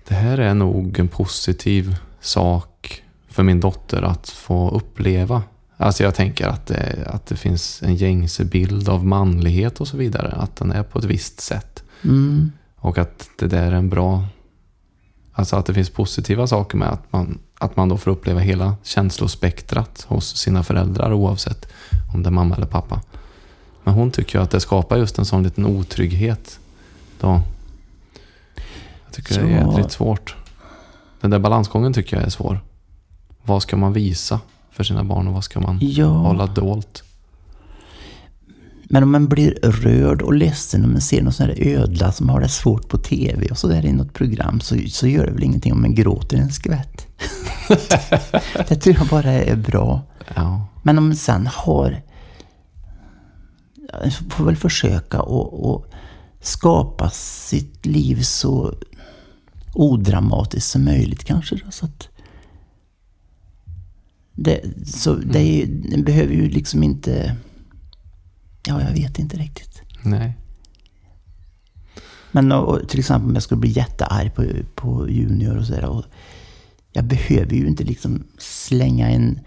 [0.09, 5.43] det här är nog en positiv sak för min dotter att få uppleva.
[5.77, 9.97] Alltså jag tänker att det, att det finns en gängse bild av manlighet och så
[9.97, 10.33] vidare.
[10.33, 11.85] Att den är på ett visst sätt.
[12.05, 12.53] Mm.
[12.85, 14.25] Och att det där är en bra...
[15.33, 18.77] Alltså att det finns positiva saker med att man, att man då får uppleva hela
[18.83, 21.69] känslospektrat hos sina föräldrar oavsett
[22.15, 23.01] om det är mamma eller pappa.
[23.85, 26.61] Men hon tycker ju att det skapar just en sån liten otrygghet.
[27.21, 27.41] Då.
[29.05, 30.37] Jag tycker det är jädrigt svårt.
[31.21, 32.61] Den där balansgången tycker jag är svår.
[33.43, 36.07] Vad ska man visa för sina barn och vad ska man ja.
[36.07, 37.03] hålla dolt?
[38.89, 42.29] Men om man blir rörd och ledsen om man ser någon sån här ödla som
[42.29, 45.43] har det svårt på tv och sådär i något program så, så gör det väl
[45.43, 47.07] ingenting om man gråter en skvätt.
[48.69, 50.03] det tror jag bara är bra.
[50.35, 50.67] Ja.
[50.83, 52.03] Men om man sen har...
[54.03, 55.85] Jag får väl försöka att
[56.41, 58.75] skapa sitt liv så
[59.75, 61.57] odramatiskt som möjligt kanske.
[61.57, 62.09] Då, så att
[64.33, 67.37] det, så det, är, det behöver ju liksom inte
[68.67, 69.83] Ja, jag vet inte riktigt.
[70.03, 70.35] Nej.
[72.33, 74.45] Men och, till exempel om jag skulle bli jättearg på,
[74.75, 76.05] på Junior och sådär.
[76.93, 79.41] Jag behöver ju inte liksom slänga en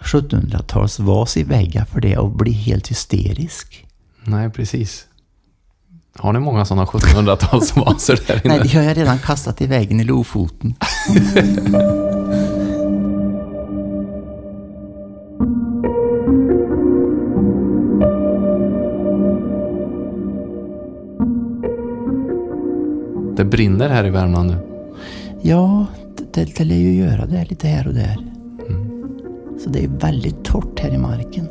[0.00, 3.86] 1700-talsvas i väggen för det och bli helt hysterisk.
[4.24, 5.06] Nej, precis.
[6.18, 8.54] Har ni många sådana 1700-talsvaser där inne?
[8.56, 10.74] Nej, det har jag redan kastat i väggen i Lofoten.
[23.36, 24.56] Det brinner här i Värmland nu.
[25.42, 25.86] Ja,
[26.32, 28.16] det, det lär ju göra det lite här och där.
[29.64, 31.48] Så det är väldigt torrt här i marken.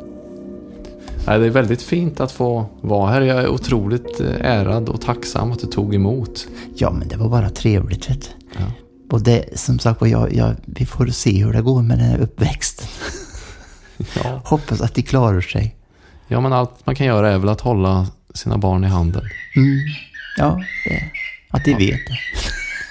[1.26, 3.20] Nej, det är väldigt fint att få vara här.
[3.20, 6.46] Jag är otroligt eh, ärad och tacksam att du tog emot.
[6.76, 8.28] Ja, men det var bara trevligt vet du.
[8.58, 8.72] Ja.
[9.10, 12.18] Och det, som sagt jag, jag, vi får se hur det går med den här
[12.18, 12.86] uppväxten.
[14.24, 14.40] Ja.
[14.44, 15.76] Hoppas att de klarar sig.
[16.28, 19.22] ja, men allt man kan göra är väl att hålla sina barn i handen.
[19.56, 19.78] Mm.
[20.38, 21.02] Ja, det,
[21.50, 22.18] att de vet det.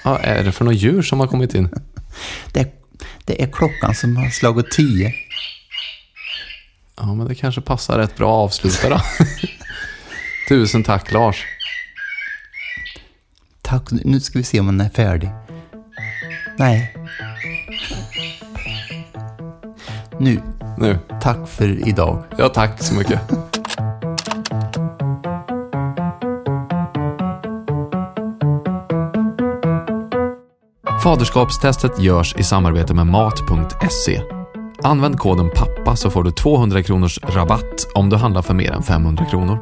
[0.04, 1.68] Vad är det för något djur som har kommit in?
[2.52, 2.72] det.
[3.24, 5.14] Det är klockan som har slagit tio.
[6.96, 9.00] Ja, men det kanske passar rätt bra att avsluta då.
[10.48, 11.44] Tusen tack Lars.
[13.62, 15.30] Tack, nu ska vi se om den är färdig.
[16.58, 16.94] Nej.
[20.20, 20.40] Nu,
[20.78, 20.98] Nu.
[21.22, 22.24] tack för idag.
[22.38, 23.20] Ja, tack så mycket.
[31.06, 34.22] Faderskapstestet görs i samarbete med Mat.se.
[34.82, 38.82] Använd koden PAPPA så får du 200 kronors rabatt om du handlar för mer än
[38.82, 39.58] 500 kronor.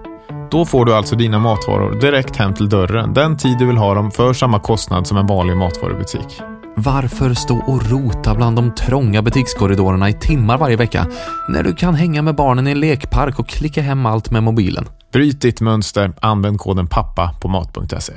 [0.51, 3.95] Då får du alltså dina matvaror direkt hem till dörren den tid du vill ha
[3.95, 6.41] dem för samma kostnad som en vanlig matvarubutik.
[6.77, 11.07] Varför stå och rota bland de trånga butikskorridorerna i timmar varje vecka
[11.49, 14.89] när du kan hänga med barnen i en lekpark och klicka hem allt med mobilen?
[15.13, 18.13] Bryt ditt mönster, använd koden PAPPA på mat.se.